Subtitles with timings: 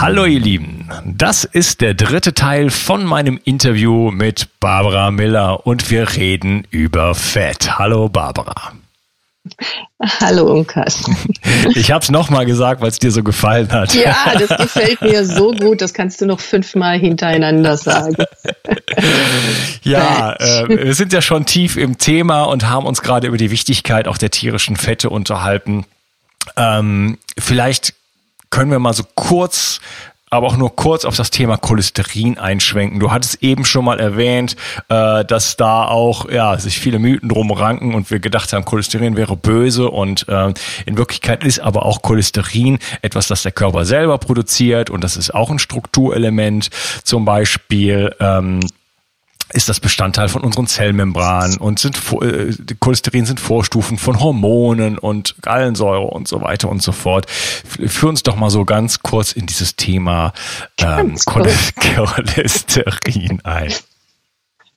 [0.00, 0.88] Hallo ihr Lieben.
[1.04, 7.14] Das ist der dritte Teil von meinem Interview mit Barbara Miller und wir reden über
[7.14, 7.78] Fett.
[7.78, 8.72] Hallo Barbara.
[10.20, 11.04] Hallo Unkas.
[11.74, 13.94] Ich habe es nochmal gesagt, weil es dir so gefallen hat.
[13.94, 15.80] Ja, das gefällt mir so gut.
[15.80, 18.16] Das kannst du noch fünfmal hintereinander sagen.
[19.82, 23.50] Ja, äh, wir sind ja schon tief im Thema und haben uns gerade über die
[23.50, 25.84] Wichtigkeit auch der tierischen Fette unterhalten.
[26.56, 27.92] Ähm, vielleicht
[28.54, 29.80] können wir mal so kurz
[30.30, 32.98] aber auch nur kurz auf das Thema Cholesterin einschwenken.
[32.98, 34.56] Du hattest eben schon mal erwähnt,
[34.88, 39.16] äh, dass da auch ja sich viele Mythen drum ranken und wir gedacht haben, Cholesterin
[39.16, 40.52] wäre böse und äh,
[40.86, 45.32] in Wirklichkeit ist aber auch Cholesterin etwas, das der Körper selber produziert und das ist
[45.32, 46.68] auch ein Strukturelement.
[47.04, 48.58] Zum Beispiel ähm,
[49.54, 55.36] ist das Bestandteil von unseren Zellmembranen und sind äh, Cholesterin sind Vorstufen von Hormonen und
[55.42, 57.30] Gallensäure und so weiter und so fort.
[57.30, 60.32] Führ uns doch mal so ganz kurz in dieses Thema
[60.78, 63.72] ähm, Cholesterin ein.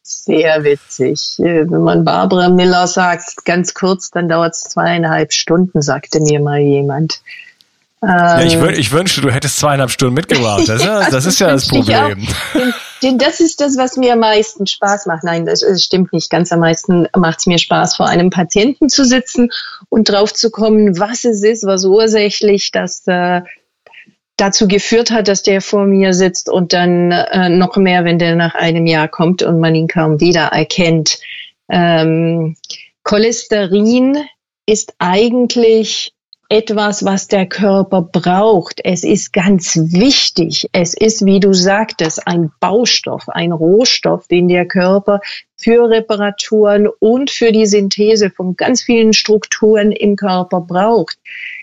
[0.04, 1.40] Sehr witzig.
[1.40, 6.40] Äh, wenn man Barbara Miller sagt, ganz kurz, dann dauert es zweieinhalb Stunden, sagte mir
[6.40, 7.22] mal jemand.
[8.02, 8.70] Ja, ich, ähm.
[8.70, 10.64] ich, wünschte, du hättest zweieinhalb Stunden mitgebracht.
[10.68, 12.28] Das, ja, das ist ja das Problem.
[13.02, 15.24] Denn das ist das, was mir am meisten Spaß macht.
[15.24, 16.30] Nein, das, das stimmt nicht.
[16.30, 19.50] Ganz am meisten macht es mir Spaß, vor einem Patienten zu sitzen
[19.90, 23.42] und drauf zu kommen, was es ist, was ursächlich das äh,
[24.36, 28.36] dazu geführt hat, dass der vor mir sitzt und dann äh, noch mehr, wenn der
[28.36, 31.20] nach einem Jahr kommt und man ihn kaum wieder erkennt.
[31.70, 32.56] Ähm,
[33.04, 34.18] Cholesterin
[34.66, 36.14] ist eigentlich
[36.50, 38.80] etwas, was der Körper braucht.
[38.84, 40.70] Es ist ganz wichtig.
[40.72, 45.20] Es ist, wie du sagtest, ein Baustoff, ein Rohstoff, den der Körper
[45.58, 51.18] für Reparaturen und für die Synthese von ganz vielen Strukturen im Körper braucht.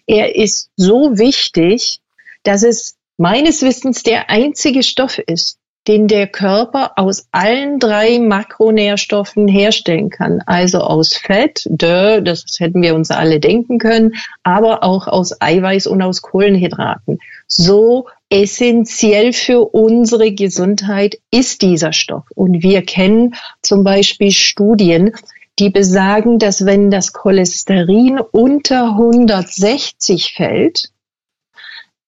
[0.07, 2.01] Er ist so wichtig,
[2.43, 9.49] dass es meines Wissens der einzige Stoff ist, den der Körper aus allen drei Makronährstoffen
[9.49, 10.41] herstellen kann.
[10.47, 15.87] Also aus Fett, dö, das hätten wir uns alle denken können, aber auch aus Eiweiß
[15.87, 17.19] und aus Kohlenhydraten.
[17.47, 22.25] So essentiell für unsere Gesundheit ist dieser Stoff.
[22.35, 25.13] Und wir kennen zum Beispiel Studien,
[25.59, 30.91] die besagen, dass wenn das Cholesterin unter 160 fällt,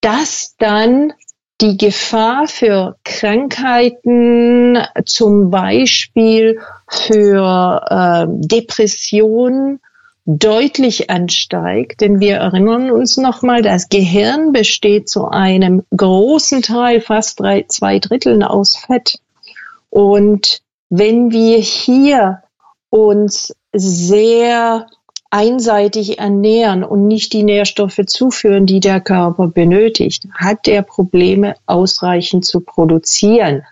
[0.01, 1.13] dass dann
[1.61, 9.81] die Gefahr für Krankheiten, zum Beispiel für äh, Depressionen,
[10.27, 12.01] deutlich ansteigt.
[12.01, 18.01] Denn wir erinnern uns nochmal, das Gehirn besteht zu einem großen Teil, fast drei, zwei
[18.01, 19.21] Dritteln aus Fett.
[19.89, 22.43] Und wenn wir hier
[22.91, 24.87] uns sehr
[25.31, 32.45] einseitig ernähren und nicht die Nährstoffe zuführen, die der Körper benötigt, hat er Probleme, ausreichend
[32.45, 33.63] zu produzieren.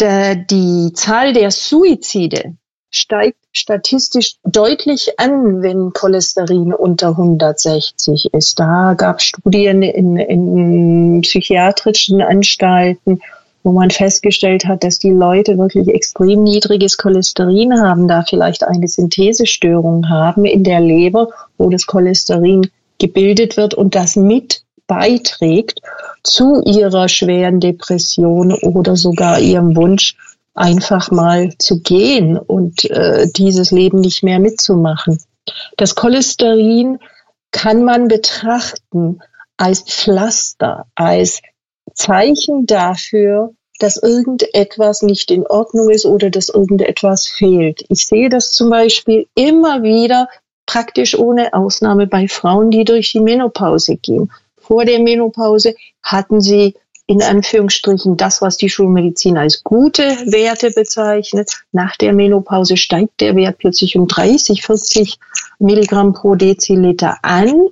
[0.00, 2.56] Die Zahl der Suizide
[2.90, 8.58] steigt statistisch deutlich an, wenn Cholesterin unter 160 ist.
[8.58, 13.20] Da gab es Studien in, in psychiatrischen Anstalten,
[13.66, 18.86] wo man festgestellt hat, dass die Leute wirklich extrem niedriges Cholesterin haben, da vielleicht eine
[18.86, 22.70] Synthesestörung haben in der Leber, wo das Cholesterin
[23.00, 25.80] gebildet wird und das mit beiträgt
[26.22, 30.14] zu ihrer schweren Depression oder sogar ihrem Wunsch,
[30.54, 35.18] einfach mal zu gehen und äh, dieses Leben nicht mehr mitzumachen.
[35.76, 37.00] Das Cholesterin
[37.50, 39.18] kann man betrachten
[39.56, 41.42] als Pflaster, als
[41.94, 47.84] Zeichen dafür, dass irgendetwas nicht in Ordnung ist oder dass irgendetwas fehlt.
[47.88, 50.28] Ich sehe das zum Beispiel immer wieder
[50.66, 54.32] praktisch ohne Ausnahme bei Frauen, die durch die Menopause gehen.
[54.56, 56.74] Vor der Menopause hatten sie
[57.06, 61.62] in Anführungsstrichen das, was die Schulmedizin als gute Werte bezeichnet.
[61.70, 65.18] Nach der Menopause steigt der Wert plötzlich um 30, 40
[65.60, 67.68] Milligramm pro Deziliter an.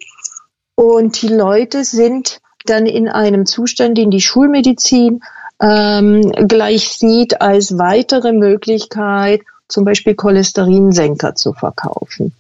[0.76, 5.20] Und die Leute sind dann in einem Zustand, den die Schulmedizin
[5.60, 12.34] ähm, gleich sieht als weitere Möglichkeit, zum Beispiel Cholesterinsenker zu verkaufen.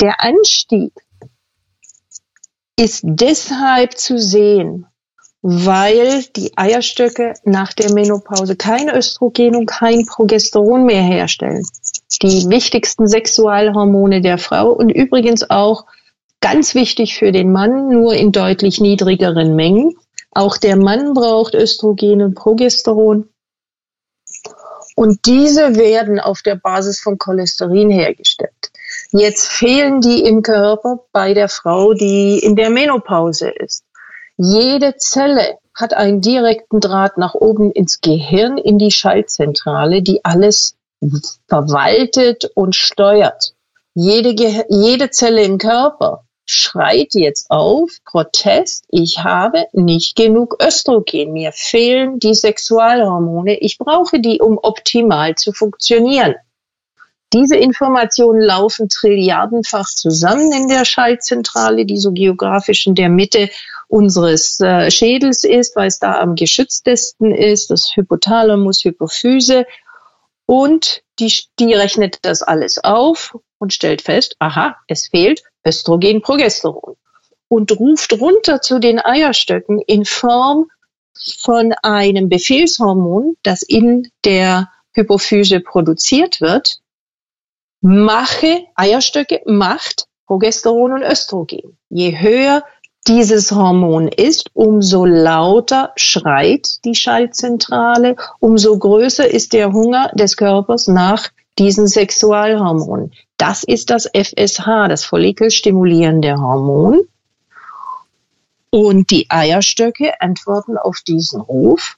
[0.00, 0.92] Der Anstieg
[2.78, 4.86] ist deshalb zu sehen,
[5.42, 11.64] weil die Eierstöcke nach der Menopause kein Östrogen und kein Progesteron mehr herstellen.
[12.22, 15.86] Die wichtigsten Sexualhormone der Frau und übrigens auch
[16.40, 19.94] ganz wichtig für den Mann, nur in deutlich niedrigeren Mengen.
[20.36, 23.30] Auch der Mann braucht Östrogen und Progesteron.
[24.94, 28.70] Und diese werden auf der Basis von Cholesterin hergestellt.
[29.12, 33.84] Jetzt fehlen die im Körper bei der Frau, die in der Menopause ist.
[34.36, 40.76] Jede Zelle hat einen direkten Draht nach oben ins Gehirn, in die Schaltzentrale, die alles
[41.48, 43.54] verwaltet und steuert.
[43.94, 51.52] Jede, jede Zelle im Körper schreit jetzt auf, Protest, ich habe nicht genug Östrogen, mir
[51.52, 56.36] fehlen die Sexualhormone, ich brauche die, um optimal zu funktionieren.
[57.32, 63.50] Diese Informationen laufen trilliardenfach zusammen in der Schaltzentrale, die so geografisch in der Mitte
[63.88, 69.66] unseres äh, Schädels ist, weil es da am geschütztesten ist, das Hypothalamus, Hypophyse.
[70.46, 76.96] Und die, die rechnet das alles auf und stellt fest, aha, es fehlt Östrogen, Progesteron.
[77.48, 80.66] Und ruft runter zu den Eierstöcken in Form
[81.38, 86.80] von einem Befehlshormon, das in der Hypophyse produziert wird,
[87.80, 91.78] mache Eierstöcke, macht Progesteron und Östrogen.
[91.88, 92.64] Je höher
[93.06, 100.88] dieses Hormon ist, umso lauter schreit die Schaltzentrale, umso größer ist der Hunger des Körpers
[100.88, 101.28] nach
[101.58, 103.12] diesen Sexualhormonen.
[103.36, 107.02] Das ist das FSH, das follikelstimulierende Hormon.
[108.70, 111.96] Und die Eierstöcke antworten auf diesen Ruf,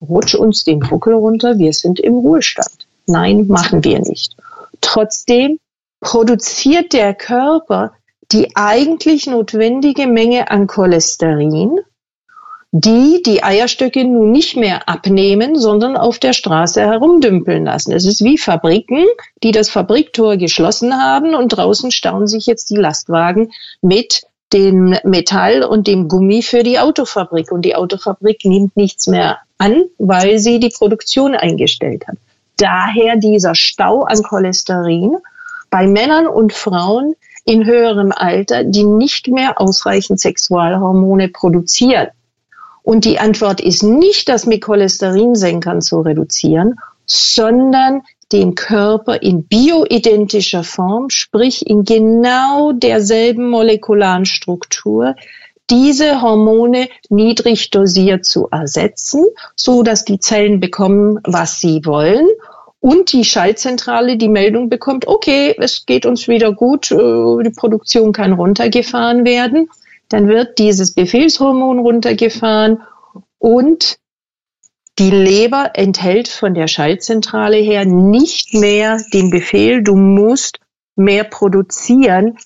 [0.00, 2.86] rutsch uns den Buckel runter, wir sind im Ruhestand.
[3.06, 4.34] Nein, machen wir nicht.
[4.80, 5.58] Trotzdem
[6.00, 7.92] produziert der Körper
[8.32, 11.80] die eigentlich notwendige Menge an Cholesterin,
[12.78, 17.92] die die Eierstöcke nun nicht mehr abnehmen, sondern auf der Straße herumdümpeln lassen.
[17.92, 19.06] Es ist wie Fabriken,
[19.42, 25.62] die das Fabriktor geschlossen haben und draußen stauen sich jetzt die Lastwagen mit dem Metall
[25.62, 27.50] und dem Gummi für die Autofabrik.
[27.50, 32.16] Und die Autofabrik nimmt nichts mehr an, weil sie die Produktion eingestellt hat.
[32.58, 35.16] Daher dieser Stau an Cholesterin
[35.70, 37.14] bei Männern und Frauen
[37.46, 42.08] in höherem Alter, die nicht mehr ausreichend Sexualhormone produzieren.
[42.86, 50.62] Und die Antwort ist nicht, das mit Cholesterinsenkern zu reduzieren, sondern den Körper in bioidentischer
[50.62, 55.16] Form, sprich in genau derselben molekularen Struktur,
[55.68, 59.26] diese Hormone niedrig dosiert zu ersetzen,
[59.56, 62.28] so dass die Zellen bekommen, was sie wollen.
[62.78, 68.12] Und die Schaltzentrale die Meldung bekommt, okay, es geht uns wieder gut, äh, die Produktion
[68.12, 69.70] kann runtergefahren werden
[70.08, 72.82] dann wird dieses Befehlshormon runtergefahren
[73.38, 73.98] und
[74.98, 80.58] die Leber enthält von der Schaltzentrale her nicht mehr den Befehl, du musst
[80.94, 82.38] mehr produzieren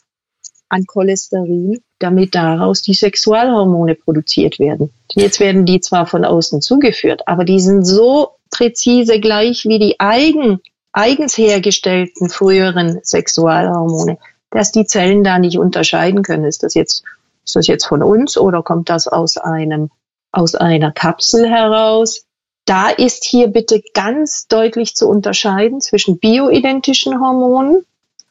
[0.69, 4.93] an Cholesterin, damit daraus die Sexualhormone produziert werden.
[5.13, 10.01] Jetzt werden die zwar von außen zugeführt, aber die sind so präzise gleich wie die
[10.01, 10.61] eigen,
[10.93, 14.19] eigens hergestellten früheren Sexualhormone,
[14.51, 16.45] dass die Zellen da nicht unterscheiden können.
[16.45, 17.05] Ist das jetzt
[17.51, 19.91] ist das jetzt von uns oder kommt das aus einem,
[20.31, 22.25] aus einer Kapsel heraus?
[22.65, 27.85] Da ist hier bitte ganz deutlich zu unterscheiden zwischen bioidentischen Hormonen,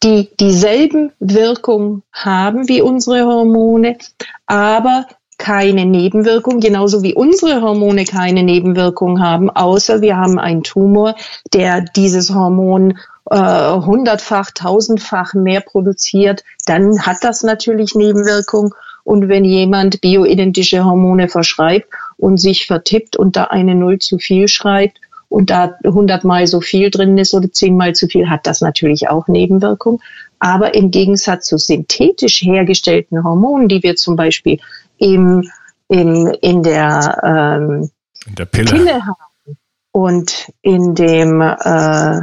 [0.03, 3.97] die dieselben Wirkungen haben wie unsere Hormone,
[4.45, 5.05] aber
[5.37, 11.15] keine Nebenwirkung, genauso wie unsere Hormone keine Nebenwirkung haben, außer wir haben einen Tumor,
[11.53, 12.97] der dieses Hormon
[13.29, 18.71] äh, hundertfach, tausendfach mehr produziert, dann hat das natürlich Nebenwirkungen.
[19.03, 24.47] Und wenn jemand bioidentische Hormone verschreibt und sich vertippt und da eine Null zu viel
[24.47, 29.09] schreibt und da hundertmal so viel drin ist oder zehnmal zu viel, hat das natürlich
[29.09, 29.99] auch Nebenwirkungen.
[30.39, 34.59] Aber im Gegensatz zu synthetisch hergestellten Hormonen, die wir zum Beispiel
[34.97, 35.49] im,
[35.87, 37.89] im, in, der, ähm,
[38.25, 38.71] in der Pille.
[38.71, 39.57] Pille haben
[39.91, 42.21] und in dem äh,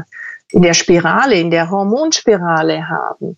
[0.50, 3.36] in der Spirale, in der Hormonspirale haben,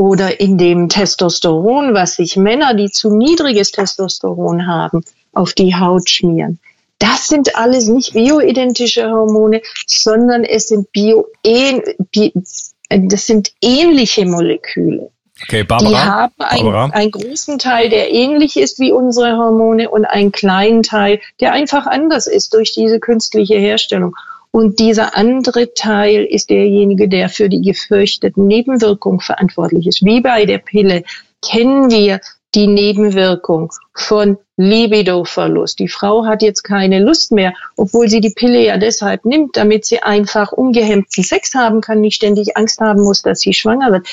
[0.00, 5.04] oder in dem Testosteron, was sich Männer, die zu niedriges Testosteron haben,
[5.34, 6.58] auf die Haut schmieren.
[6.98, 15.10] Das sind alles nicht bioidentische Hormone, sondern es sind bio, das sind ähnliche Moleküle.
[15.42, 20.06] Okay, Barbara, die haben einen, einen großen Teil, der ähnlich ist wie unsere Hormone und
[20.06, 24.16] einen kleinen Teil, der einfach anders ist durch diese künstliche Herstellung.
[24.52, 30.04] Und dieser andere Teil ist derjenige, der für die gefürchteten Nebenwirkungen verantwortlich ist.
[30.04, 31.04] Wie bei der Pille
[31.40, 32.20] kennen wir
[32.54, 35.78] die Nebenwirkung von Libidoverlust.
[35.78, 39.84] Die Frau hat jetzt keine Lust mehr, obwohl sie die Pille ja deshalb nimmt, damit
[39.84, 44.08] sie einfach ungehemmten Sex haben kann, nicht ständig Angst haben muss, dass sie schwanger wird.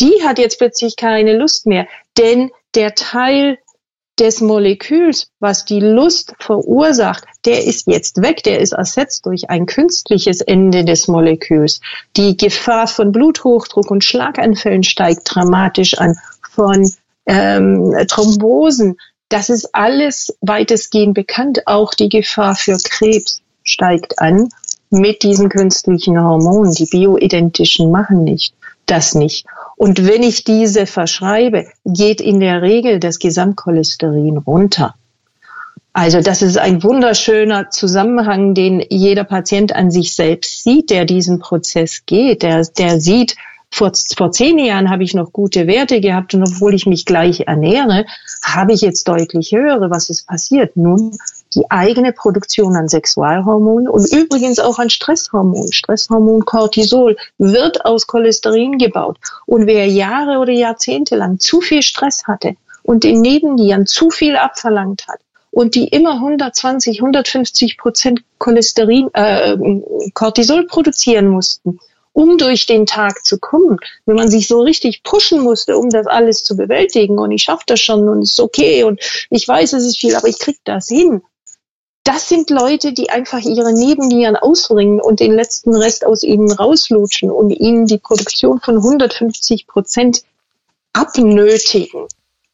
[0.00, 1.86] Die hat jetzt plötzlich keine Lust mehr,
[2.18, 3.58] denn der Teil
[4.18, 9.66] des Moleküls, was die Lust verursacht, der ist jetzt weg, der ist ersetzt durch ein
[9.66, 11.80] künstliches Ende des Moleküls.
[12.16, 16.16] Die Gefahr von Bluthochdruck und Schlaganfällen steigt dramatisch an,
[16.50, 16.88] von
[17.26, 18.96] ähm, Thrombosen.
[19.28, 21.66] Das ist alles weitestgehend bekannt.
[21.66, 24.48] Auch die Gefahr für Krebs steigt an
[24.90, 26.72] mit diesen künstlichen Hormonen.
[26.72, 28.54] Die bioidentischen machen nicht
[28.86, 29.46] das nicht.
[29.76, 34.94] Und wenn ich diese verschreibe, geht in der Regel das Gesamtcholesterin runter.
[35.92, 41.38] Also das ist ein wunderschöner Zusammenhang, den jeder Patient an sich selbst sieht, der diesen
[41.38, 42.42] Prozess geht.
[42.42, 43.36] Der, der sieht,
[43.70, 47.40] vor, vor zehn Jahren habe ich noch gute Werte gehabt und obwohl ich mich gleich
[47.40, 48.06] ernähre,
[48.44, 49.90] habe ich jetzt deutlich höhere.
[49.90, 50.76] Was ist passiert?
[50.76, 51.16] Nun,
[51.54, 55.72] die eigene Produktion an Sexualhormonen und übrigens auch an Stresshormonen.
[55.72, 59.18] Stresshormon Cortisol wird aus Cholesterin gebaut.
[59.46, 64.36] Und wer Jahre oder Jahrzehnte lang zu viel Stress hatte und den Nebennieren zu viel
[64.36, 65.20] abverlangt hat,
[65.54, 69.56] und die immer 120, 150 Prozent Cholesterin, äh,
[70.12, 71.78] Cortisol produzieren mussten,
[72.12, 76.08] um durch den Tag zu kommen, wenn man sich so richtig pushen musste, um das
[76.08, 79.74] alles zu bewältigen und ich schaffe das schon und es ist okay und ich weiß,
[79.74, 81.22] es ist viel, aber ich krieg das hin
[82.04, 87.30] das sind Leute, die einfach ihre Nebennieren ausbringen und den letzten Rest aus ihnen rauslutschen
[87.30, 90.22] und ihnen die Produktion von 150 Prozent
[90.92, 92.06] abnötigen.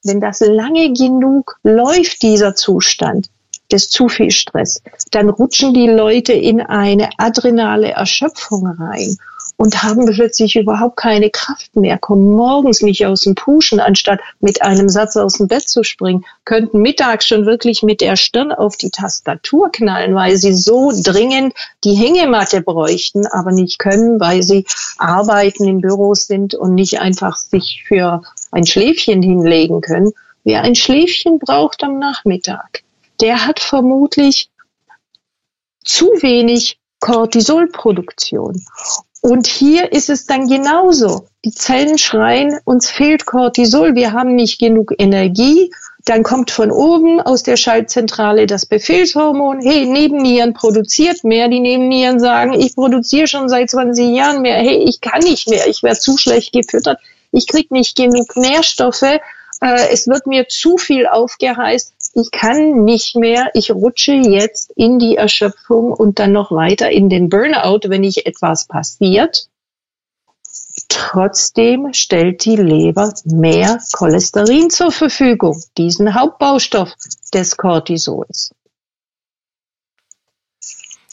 [0.04, 3.28] Wenn das lange genug läuft, dieser Zustand
[3.70, 9.16] des zu viel Stress, dann rutschen die Leute in eine adrenale Erschöpfung rein
[9.60, 14.62] und haben plötzlich überhaupt keine Kraft mehr, kommen morgens nicht aus dem Puschen, anstatt mit
[14.62, 18.78] einem Satz aus dem Bett zu springen, könnten mittags schon wirklich mit der Stirn auf
[18.78, 21.52] die Tastatur knallen, weil sie so dringend
[21.84, 24.64] die Hängematte bräuchten, aber nicht können, weil sie
[24.96, 30.12] arbeiten in Büros sind und nicht einfach sich für ein Schläfchen hinlegen können.
[30.42, 32.82] Wer ein Schläfchen braucht am Nachmittag,
[33.20, 34.48] der hat vermutlich
[35.84, 38.64] zu wenig Cortisolproduktion.
[39.22, 41.26] Und hier ist es dann genauso.
[41.44, 45.70] Die Zellen schreien, uns fehlt Cortisol, wir haben nicht genug Energie.
[46.06, 51.48] Dann kommt von oben aus der Schaltzentrale das Befehlshormon, hey, Nebennieren produziert mehr.
[51.48, 54.56] Die Nebennieren sagen, ich produziere schon seit 20 Jahren mehr.
[54.56, 56.98] Hey, ich kann nicht mehr, ich werde zu schlecht gefüttert,
[57.32, 63.16] ich krieg nicht genug Nährstoffe, äh, es wird mir zu viel aufgeheißt ich kann nicht
[63.16, 68.00] mehr, ich rutsche jetzt in die Erschöpfung und dann noch weiter in den Burnout, wenn
[68.00, 69.48] nicht etwas passiert.
[70.88, 76.92] Trotzdem stellt die Leber mehr Cholesterin zur Verfügung, diesen Hauptbaustoff
[77.32, 78.52] des Cortisols.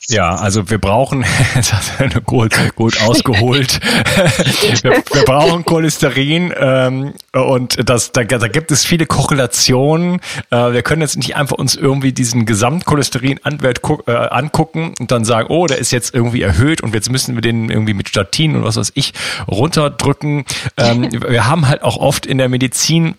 [0.09, 3.81] Ja, also wir brauchen, das hast du gut, gut ausgeholt,
[4.81, 10.21] wir, wir, brauchen Cholesterin ähm, und das, da, da gibt es viele Korrelationen.
[10.49, 15.47] Äh, wir können jetzt nicht einfach uns irgendwie diesen Gesamtcholesterin-Anwert äh, angucken und dann sagen,
[15.49, 18.63] oh, der ist jetzt irgendwie erhöht und jetzt müssen wir den irgendwie mit Statin und
[18.63, 19.13] was weiß ich
[19.49, 20.45] runterdrücken.
[20.77, 23.15] Ähm, wir haben halt auch oft in der Medizin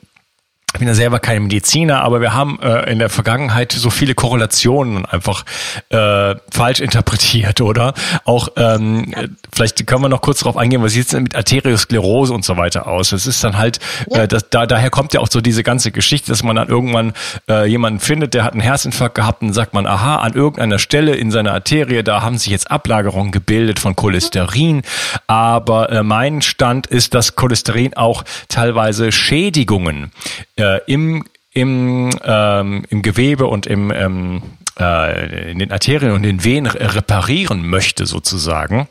[0.75, 4.15] ich bin ja selber kein Mediziner, aber wir haben äh, in der Vergangenheit so viele
[4.15, 5.45] Korrelationen einfach
[5.89, 7.95] äh, falsch interpretiert, oder?
[8.25, 9.25] Auch ähm, ja.
[9.51, 12.87] vielleicht können wir noch kurz darauf eingehen, was sieht denn mit Arteriosklerose und so weiter
[12.87, 13.13] aus?
[13.13, 14.25] Es ist dann halt, ja.
[14.25, 17.15] äh, das, da, daher kommt ja auch so diese ganze Geschichte, dass man dann irgendwann
[17.49, 21.15] äh, jemanden findet, der hat einen Herzinfarkt gehabt und sagt man, aha, an irgendeiner Stelle
[21.15, 24.83] in seiner Arterie, da haben sich jetzt Ablagerungen gebildet von Cholesterin.
[25.29, 30.13] Aber äh, mein Stand ist, dass Cholesterin auch teilweise Schädigungen
[30.59, 34.43] äh, im, im, ähm, im Gewebe und im, ähm,
[34.79, 38.89] äh, in den Arterien und den Venen reparieren möchte sozusagen.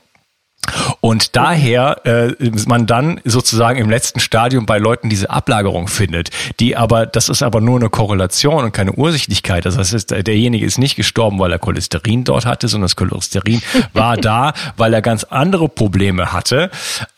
[0.99, 2.33] Und daher äh,
[2.67, 7.41] man dann sozusagen im letzten Stadium bei Leuten diese Ablagerung findet, die aber, das ist
[7.41, 9.65] aber nur eine Korrelation und keine Ursächlichkeit.
[9.65, 13.61] Das heißt, derjenige ist nicht gestorben, weil er Cholesterin dort hatte, sondern das Cholesterin
[13.93, 16.69] war da, weil er ganz andere Probleme hatte.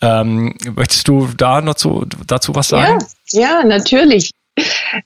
[0.02, 3.00] Ähm, möchtest du da noch zu, dazu was sagen?
[3.32, 4.32] Ja, ja, natürlich.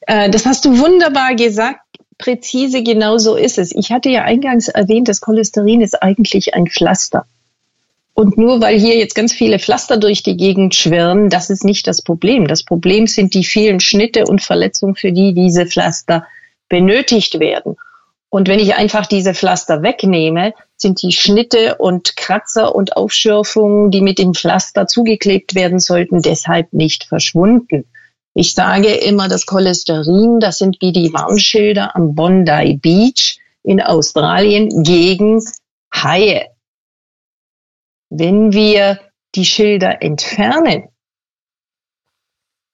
[0.07, 1.81] Äh, das hast du wunderbar gesagt.
[2.17, 3.73] Präzise, genau so ist es.
[3.73, 7.25] Ich hatte ja eingangs erwähnt, das Cholesterin ist eigentlich ein Pflaster.
[8.13, 11.87] Und nur weil hier jetzt ganz viele Pflaster durch die Gegend schwirren, das ist nicht
[11.87, 12.47] das Problem.
[12.47, 16.27] Das Problem sind die vielen Schnitte und Verletzungen, für die diese Pflaster
[16.69, 17.75] benötigt werden.
[18.29, 24.01] Und wenn ich einfach diese Pflaster wegnehme, sind die Schnitte und Kratzer und Aufschürfungen, die
[24.01, 27.85] mit dem Pflaster zugeklebt werden sollten, deshalb nicht verschwunden.
[28.35, 34.83] Ich sage immer, das Cholesterin, das sind wie die Warnschilder am Bondi Beach in Australien
[34.83, 35.41] gegen
[35.93, 36.49] Haie.
[38.09, 38.99] Wenn wir
[39.35, 40.89] die Schilder entfernen,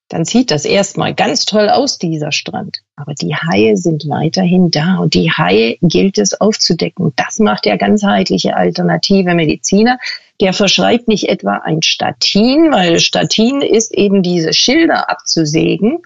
[0.10, 2.80] dann sieht das erstmal ganz toll aus, dieser Strand.
[2.96, 7.14] Aber die Haie sind weiterhin da und die Haie gilt es aufzudecken.
[7.16, 10.00] Das macht der ganzheitliche alternative Mediziner.
[10.42, 16.00] Der verschreibt nicht etwa ein Statin, weil Statin ist eben diese Schilder abzusägen.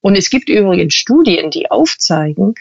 [0.00, 2.54] Und es gibt übrigens Studien, die aufzeigen,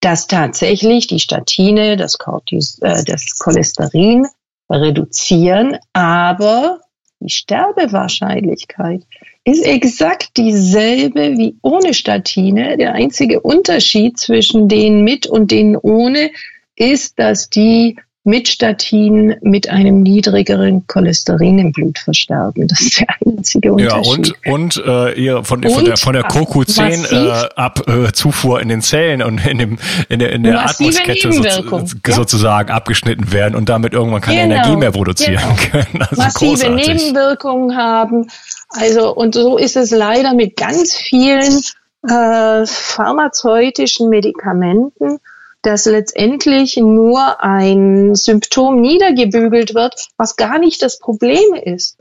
[0.00, 4.26] dass tatsächlich die Statine das, Cortis, äh, das Cholesterin
[4.70, 6.80] reduzieren, aber
[7.20, 9.02] die Sterbewahrscheinlichkeit
[9.44, 12.76] ist exakt dieselbe wie ohne Statine.
[12.78, 16.30] Der einzige Unterschied zwischen denen mit und denen ohne
[16.76, 22.68] ist, dass die mit Statin mit einem niedrigeren Cholesterin im Blut versterben.
[22.68, 24.34] Das ist der einzige Unterschied.
[24.44, 28.12] Ja, und, und äh, ihr von, und, von der, von der CoQ10 äh, ab äh,
[28.12, 29.78] Zufuhr in den Zellen und in, dem,
[30.10, 32.14] in der, in der Atmoskette so, ja.
[32.14, 34.54] sozusagen abgeschnitten werden und damit irgendwann keine genau.
[34.54, 35.84] Energie mehr produzieren genau.
[35.84, 35.86] können.
[36.10, 36.86] Also Massive großartig.
[36.86, 38.26] Nebenwirkungen haben.
[38.68, 41.62] Also, und so ist es leider mit ganz vielen
[42.08, 45.20] äh, pharmazeutischen Medikamenten
[45.62, 51.98] dass letztendlich nur ein Symptom niedergebügelt wird, was gar nicht das Problem ist.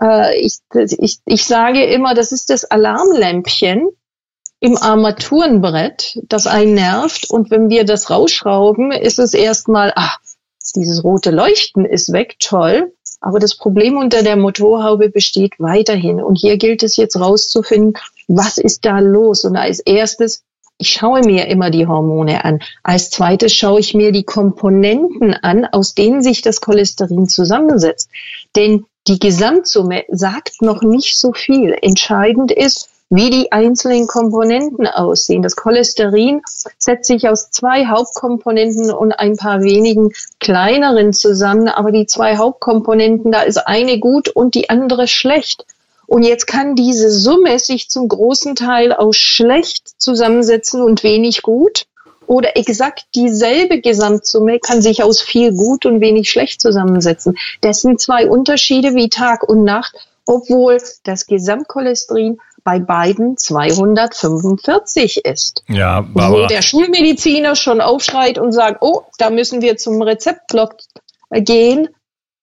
[0.00, 3.88] Äh, ich, ich, ich sage immer, das ist das Alarmlämpchen
[4.60, 7.30] im Armaturenbrett, das einen nervt.
[7.30, 10.18] Und wenn wir das rausschrauben, ist es erstmal, ach,
[10.76, 12.92] dieses rote Leuchten ist weg, toll.
[13.22, 16.22] Aber das Problem unter der Motorhaube besteht weiterhin.
[16.22, 17.94] Und hier gilt es jetzt rauszufinden,
[18.28, 19.44] was ist da los?
[19.44, 20.42] Und als erstes
[20.80, 22.60] ich schaue mir immer die Hormone an.
[22.82, 28.08] Als zweites schaue ich mir die Komponenten an, aus denen sich das Cholesterin zusammensetzt.
[28.56, 31.76] Denn die Gesamtsumme sagt noch nicht so viel.
[31.82, 35.42] Entscheidend ist, wie die einzelnen Komponenten aussehen.
[35.42, 36.40] Das Cholesterin
[36.78, 43.32] setzt sich aus zwei Hauptkomponenten und ein paar wenigen kleineren zusammen, aber die zwei Hauptkomponenten,
[43.32, 45.66] da ist eine gut und die andere schlecht.
[46.10, 51.84] Und jetzt kann diese Summe sich zum großen Teil aus schlecht zusammensetzen und wenig gut.
[52.26, 57.38] Oder exakt dieselbe Gesamtsumme kann sich aus viel gut und wenig schlecht zusammensetzen.
[57.60, 59.94] Das sind zwei Unterschiede wie Tag und Nacht,
[60.26, 65.62] obwohl das Gesamtcholesterin bei beiden 245 ist.
[65.68, 66.42] Ja, Barbara.
[66.42, 70.74] Wo der Schulmediziner schon aufschreit und sagt, oh, da müssen wir zum Rezeptblock
[71.30, 71.88] gehen.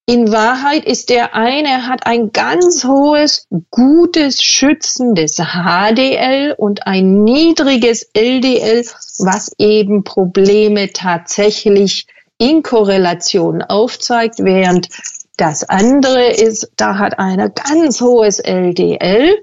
[0.10, 8.10] In Wahrheit ist der eine, hat ein ganz hohes, gutes, schützendes HDL und ein niedriges
[8.14, 8.86] LDL,
[9.20, 14.88] was eben Probleme tatsächlich in Korrelation aufzeigt, während
[15.36, 19.36] das andere ist, da hat einer ganz hohes LDL.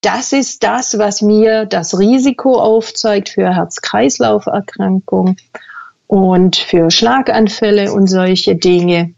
[0.00, 5.38] Das ist das, was mir das Risiko aufzeigt für Herz-Kreislauf-Erkrankungen
[6.06, 9.14] und für Schlaganfälle und solche Dinge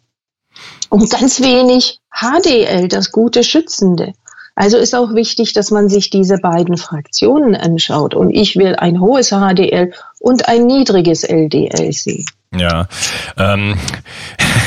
[0.89, 4.13] und ganz wenig HDL, das gute Schützende.
[4.55, 8.15] Also ist auch wichtig, dass man sich diese beiden Fraktionen anschaut.
[8.15, 12.25] Und ich will ein hohes HDL und ein niedriges LDL sehen.
[12.55, 12.89] Ja,
[13.37, 13.77] ähm,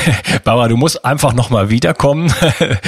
[0.44, 2.32] Bauer, du musst einfach nochmal wiederkommen.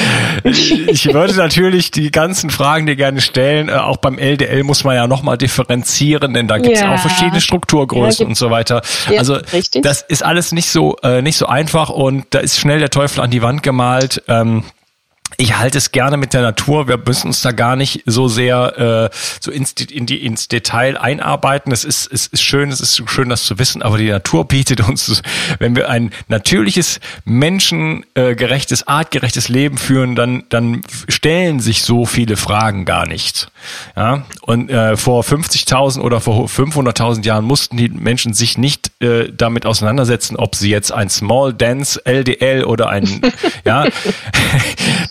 [0.44, 3.68] ich würde natürlich die ganzen Fragen dir gerne stellen.
[3.68, 6.94] Äh, auch beim LDL muss man ja nochmal differenzieren, denn da gibt es ja.
[6.94, 8.83] auch verschiedene Strukturgrößen ja, und so weiter.
[9.11, 9.83] Ja, also richtig.
[9.83, 13.20] das ist alles nicht so äh, nicht so einfach und da ist schnell der Teufel
[13.20, 14.22] an die Wand gemalt.
[14.29, 14.64] Ähm,
[15.37, 16.88] ich halte es gerne mit der Natur.
[16.88, 20.99] Wir müssen uns da gar nicht so sehr äh, so ins, in die, ins Detail
[20.99, 21.73] einarbeiten.
[21.73, 24.81] Es ist, es ist schön, es ist schön, das zu wissen, aber die Natur bietet
[24.81, 25.23] uns,
[25.59, 32.85] wenn wir ein natürliches, menschengerechtes, artgerechtes Leben führen, dann, dann stellen sich so viele Fragen
[32.85, 33.51] gar nicht.
[33.97, 34.25] Ja?
[34.42, 39.66] Und äh, vor 50.000 oder vor 500.000 Jahren mussten die Menschen sich nicht äh, damit
[39.66, 43.23] auseinandersetzen, ob sie jetzt ein Small Dance LDL oder ein,
[43.64, 43.87] ja,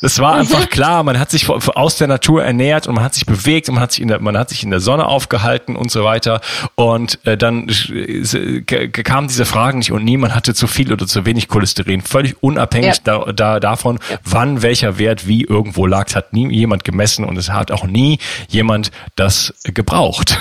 [0.02, 3.26] das war einfach klar, man hat sich aus der Natur ernährt und man hat sich
[3.26, 5.92] bewegt und man hat sich in der, man hat sich in der Sonne aufgehalten und
[5.92, 6.42] so weiter.
[6.76, 11.26] Und äh, dann äh, kamen diese Fragen nicht und niemand hatte zu viel oder zu
[11.26, 12.02] wenig Cholesterin.
[12.02, 13.24] Völlig unabhängig ja.
[13.26, 14.18] da, da, davon, ja.
[14.24, 18.20] wann welcher Wert wie irgendwo lag, hat nie jemand gemessen und es hat auch nie
[18.48, 20.38] jemand das gebraucht.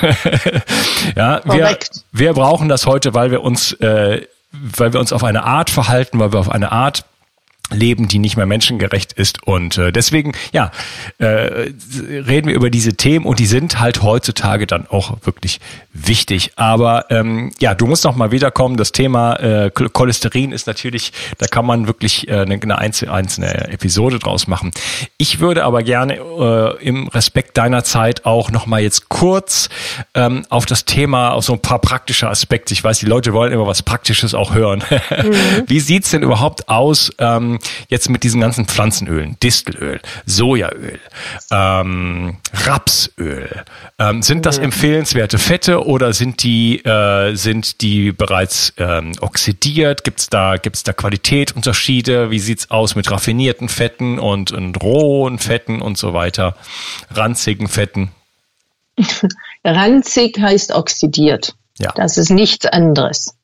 [1.16, 1.78] ja, wir,
[2.12, 6.18] wir brauchen das heute, weil wir uns, äh, weil wir uns auf eine Art verhalten,
[6.18, 7.04] weil wir auf eine Art
[7.70, 9.46] leben, die nicht mehr menschengerecht ist.
[9.46, 10.70] Und äh, deswegen, ja,
[11.18, 15.61] äh, reden wir über diese Themen und die sind halt heutzutage dann auch wirklich
[15.92, 16.52] wichtig.
[16.56, 18.76] Aber ähm, ja, du musst noch mal wiederkommen.
[18.76, 24.18] Das Thema äh, Cholesterin ist natürlich, da kann man wirklich äh, eine, einzelne, einzelne Episode
[24.18, 24.70] draus machen.
[25.16, 29.68] Ich würde aber gerne äh, im Respekt deiner Zeit auch noch mal jetzt kurz
[30.14, 32.72] ähm, auf das Thema, auf so ein paar praktische Aspekte.
[32.72, 34.83] Ich weiß, die Leute wollen immer was Praktisches auch hören.
[35.11, 35.64] Mhm.
[35.66, 37.11] Wie sieht's denn überhaupt aus?
[37.18, 40.99] Ähm, jetzt mit diesen ganzen Pflanzenölen, Distelöl, Sojaöl,
[41.51, 43.64] ähm, Rapsöl,
[43.99, 50.05] ähm, sind das empfehlenswerte Fette oder sind die, äh, sind die bereits ähm, oxidiert?
[50.05, 52.31] Gibt es da, gibt's da Qualitätsunterschiede?
[52.31, 56.57] Wie sieht's aus mit raffinierten Fetten und, und rohen Fetten und so weiter,
[57.11, 58.11] ranzigen Fetten?
[59.64, 61.55] Ranzig heißt oxidiert.
[61.79, 61.92] Ja.
[61.94, 63.35] Das ist nichts anderes.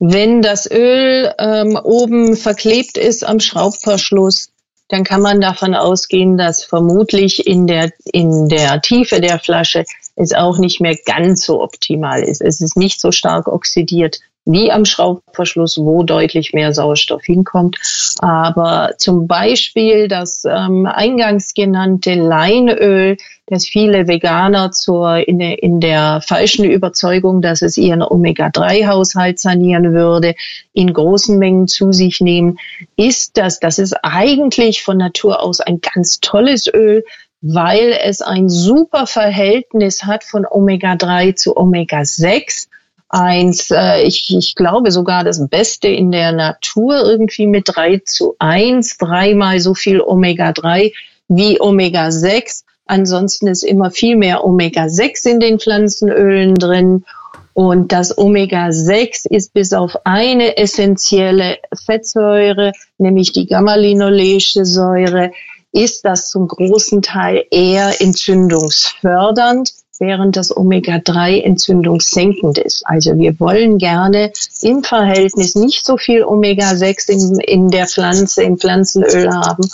[0.00, 4.48] Wenn das Öl ähm, oben verklebt ist am Schraubverschluss,
[4.88, 9.84] dann kann man davon ausgehen, dass vermutlich in der, in der Tiefe der Flasche
[10.16, 12.40] es auch nicht mehr ganz so optimal ist.
[12.40, 17.76] Es ist nicht so stark oxidiert wie am Schraubverschluss, wo deutlich mehr Sauerstoff hinkommt.
[18.18, 25.80] Aber zum Beispiel das ähm, eingangs genannte Leinöl, das viele Veganer zur, in, der, in
[25.80, 30.34] der falschen Überzeugung, dass es ihren Omega-3-Haushalt sanieren würde,
[30.72, 32.58] in großen Mengen zu sich nehmen,
[32.96, 37.04] ist das, das ist eigentlich von Natur aus ein ganz tolles Öl,
[37.42, 42.68] weil es ein super Verhältnis hat von Omega-3 zu Omega-6
[43.10, 48.36] eins, äh, ich, ich glaube sogar das Beste in der Natur, irgendwie mit drei zu
[48.38, 50.92] eins, dreimal so viel Omega-3
[51.28, 52.62] wie Omega-6.
[52.86, 57.04] Ansonsten ist immer viel mehr Omega-6 in den Pflanzenölen drin.
[57.52, 65.32] Und das Omega-6 ist bis auf eine essentielle Fettsäure, nämlich die Gamma-linoleische Säure,
[65.72, 72.82] ist das zum großen Teil eher entzündungsfördernd während das Omega-3 entzündungssenkend ist.
[72.86, 74.32] Also wir wollen gerne
[74.62, 79.68] im Verhältnis nicht so viel Omega-6 in, in der Pflanze, im Pflanzenöl haben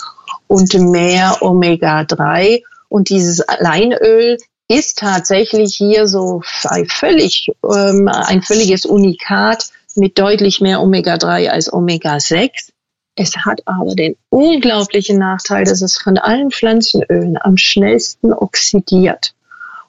[0.47, 2.61] und mehr Omega-3.
[2.89, 4.37] Und dieses Leinöl
[4.67, 12.71] ist tatsächlich hier so völlig, ähm, ein völliges Unikat mit deutlich mehr Omega-3 als Omega-6.
[13.15, 19.33] Es hat aber den unglaublichen Nachteil, dass es von allen Pflanzenölen am schnellsten oxidiert.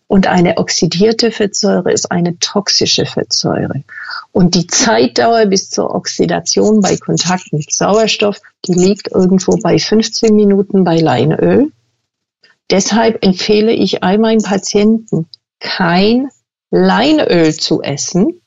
[0.09, 3.85] Und eine oxidierte Fettsäure ist eine toxische Fettsäure.
[4.33, 10.35] Und die Zeitdauer bis zur Oxidation bei Kontakt mit Sauerstoff, die liegt irgendwo bei 15
[10.35, 11.73] Minuten bei Leinöl.
[12.71, 15.29] Deshalb empfehle ich all meinen Patienten,
[15.61, 16.29] kein
[16.71, 18.41] Leinöl zu essen,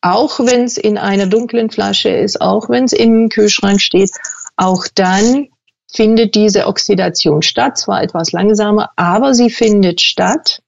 [0.00, 4.10] auch wenn es in einer dunklen Flasche ist, auch wenn es im Kühlschrank steht.
[4.56, 5.48] Auch dann
[5.90, 10.62] findet diese Oxidation statt, zwar etwas langsamer, aber sie findet statt.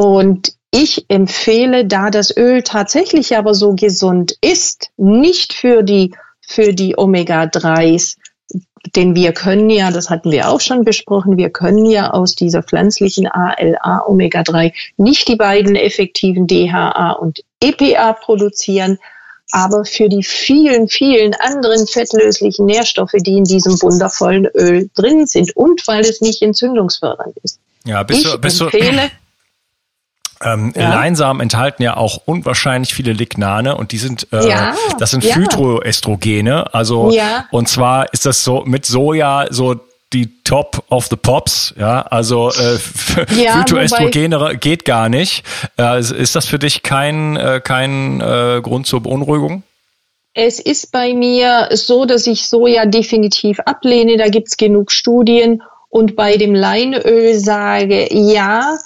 [0.00, 6.72] Und ich empfehle, da das Öl tatsächlich aber so gesund ist, nicht für die, für
[6.72, 8.16] die Omega-3s,
[8.96, 12.62] denn wir können ja, das hatten wir auch schon besprochen, wir können ja aus dieser
[12.62, 18.98] pflanzlichen ALA Omega-3 nicht die beiden effektiven DHA und EPA produzieren,
[19.50, 25.54] aber für die vielen, vielen anderen fettlöslichen Nährstoffe, die in diesem wundervollen Öl drin sind
[25.54, 27.60] und weil es nicht entzündungsfördernd ist.
[27.84, 29.10] Ja, bist ich du, bist empfehle, du
[30.42, 30.88] Ähm, ja.
[30.88, 35.34] Leinsamen enthalten ja auch unwahrscheinlich viele Lignane und die sind, äh, ja, das sind ja.
[35.34, 36.72] Phytoestrogene.
[36.72, 37.46] Also Ja.
[37.50, 39.76] und zwar ist das so mit Soja so
[40.12, 42.78] die Top of the Pops, ja, also äh,
[43.40, 45.44] Ja, Phytoestrogene geht gar nicht.
[45.78, 49.62] Äh, ist das für dich kein äh, kein äh, Grund zur Beunruhigung?
[50.32, 54.16] Es ist bei mir so, dass ich Soja definitiv ablehne.
[54.16, 55.62] Da gibt's genug Studien.
[55.88, 58.78] Und bei dem Leinöl sage, ja,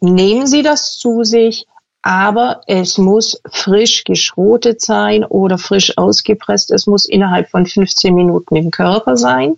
[0.00, 1.66] nehmen Sie das zu sich,
[2.02, 6.70] aber es muss frisch geschrotet sein oder frisch ausgepresst.
[6.72, 9.56] Es muss innerhalb von 15 Minuten im Körper sein.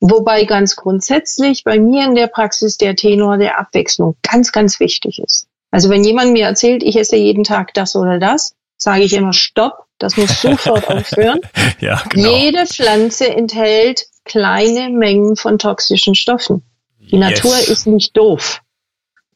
[0.00, 5.18] Wobei ganz grundsätzlich bei mir in der Praxis der Tenor der Abwechslung ganz, ganz wichtig
[5.18, 5.46] ist.
[5.70, 9.32] Also wenn jemand mir erzählt, ich esse jeden Tag das oder das, sage ich immer
[9.32, 11.40] Stopp, das muss sofort aufhören.
[11.80, 12.36] Ja, genau.
[12.36, 16.62] Jede Pflanze enthält kleine Mengen von toxischen Stoffen.
[16.98, 17.68] Die Natur Yes.
[17.68, 18.60] ist nicht doof.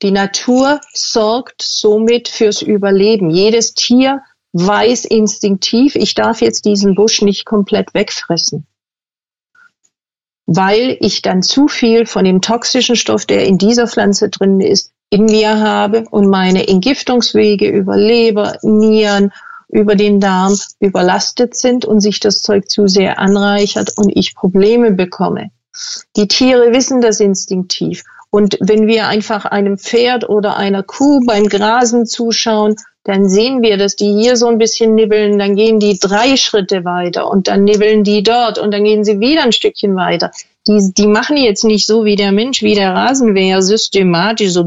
[0.03, 3.31] Die Natur sorgt somit fürs Überleben.
[3.31, 8.67] Jedes Tier weiß instinktiv, ich darf jetzt diesen Busch nicht komplett wegfressen.
[10.47, 14.93] Weil ich dann zu viel von dem toxischen Stoff, der in dieser Pflanze drin ist,
[15.11, 19.33] in mir habe und meine Entgiftungswege über Leber, Nieren,
[19.69, 24.93] über den Darm überlastet sind und sich das Zeug zu sehr anreichert und ich Probleme
[24.93, 25.51] bekomme.
[26.17, 28.03] Die Tiere wissen das instinktiv.
[28.31, 33.79] Und wenn wir einfach einem Pferd oder einer Kuh beim Grasen zuschauen, dann sehen wir,
[33.79, 37.65] dass die hier so ein bisschen nibbeln, dann gehen die drei Schritte weiter und dann
[37.65, 40.31] nibbeln die dort und dann gehen sie wieder ein Stückchen weiter.
[40.69, 44.65] Die, die machen jetzt nicht so wie der Mensch, wie der Rasenmäher systematisch so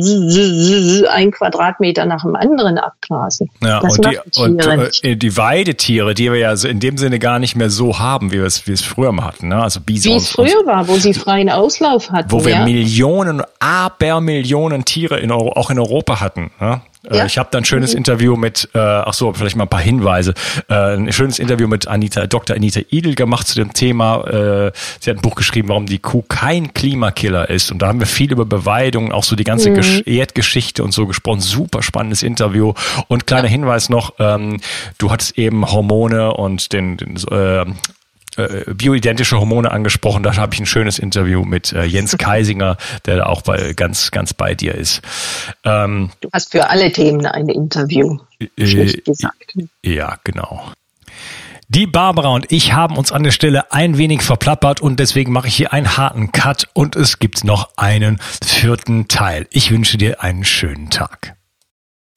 [1.10, 3.50] ein Quadratmeter nach dem anderen abgrasen.
[3.64, 7.20] Ja, das und die, und äh, die Weidetiere, die wir ja so in dem Sinne
[7.20, 9.62] gar nicht mehr so haben, wie wir es, wie es früher mal hatten, ne?
[9.62, 10.24] Also Wie Bisons.
[10.24, 12.32] es früher war, wo sie freien Auslauf hatten.
[12.32, 12.66] wo wir ja?
[12.66, 16.52] Millionen, Abermillionen Tiere in Euro, auch in Europa hatten.
[16.60, 16.82] Ne?
[17.10, 17.26] Äh, Ja.
[17.26, 20.34] Ich habe da ein schönes Interview mit, äh, ach so, vielleicht mal ein paar Hinweise.
[20.70, 22.56] Äh, ein schönes Interview mit Anita, Dr.
[22.56, 24.24] Anita Idel gemacht zu dem Thema.
[24.28, 27.72] Äh, sie hat ein Buch geschrieben, warum die Kuh kein Klimakiller ist.
[27.72, 31.08] Und da haben wir viel über Beweidung, auch so die ganze Gesch Erdgeschichte und so
[31.08, 31.42] gesprochen.
[31.42, 32.74] Super spannendes Interview.
[33.08, 34.60] Und kleiner Hinweis noch, ähm,
[34.98, 37.66] du hattest eben Hormone und den, den äh,
[38.38, 40.24] äh, bioidentische Hormone angesprochen.
[40.24, 44.12] Da habe ich ein schönes Interview mit äh, Jens Keisinger, der da auch bei, ganz,
[44.12, 45.02] ganz bei dir ist.
[45.64, 48.18] Ähm, Du hast für alle Themen ein Interview.
[48.40, 49.56] äh, Schlecht gesagt.
[49.84, 50.72] ja, genau.
[51.74, 55.48] Die Barbara und ich haben uns an der Stelle ein wenig verplappert und deswegen mache
[55.48, 59.48] ich hier einen harten Cut und es gibt noch einen vierten Teil.
[59.52, 61.36] Ich wünsche dir einen schönen Tag.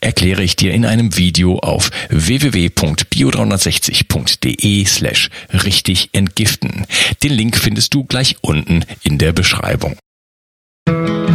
[0.00, 6.86] erkläre ich dir in einem Video auf www.bio360.de slash richtig entgiften.
[7.22, 9.96] Den Link findest du gleich unten in der Beschreibung.
[10.86, 11.34] Bio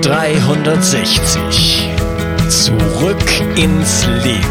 [0.00, 1.88] 360.
[2.48, 3.24] Zurück
[3.56, 4.46] ins Leben.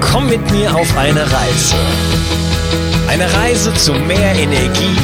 [0.00, 1.76] Komm mit mir auf eine Reise.
[3.08, 4.96] Eine Reise zu mehr Energie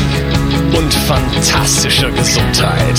[0.77, 2.99] und fantastischer Gesundheit.